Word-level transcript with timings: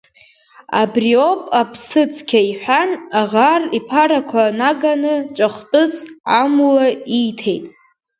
Абри 0.81 1.11
иоуп 1.13 1.41
аԥсыцқьа,— 1.59 2.39
иҳәан 2.49 2.89
аӷар 3.21 3.61
иԥарақәа 3.77 4.43
наганы 4.59 5.13
ҵәахтәыс 5.35 5.93
амула 6.39 6.87
ииҭеит. 7.17 7.65